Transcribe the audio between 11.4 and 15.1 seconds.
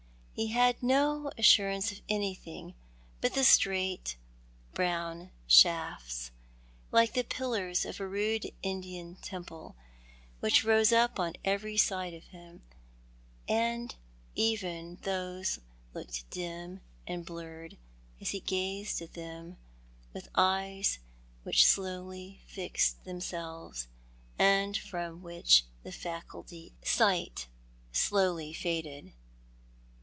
every side of him— and even